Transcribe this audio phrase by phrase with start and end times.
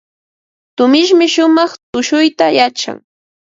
[0.75, 2.97] Tumishmi shumaq tushuyta yachan.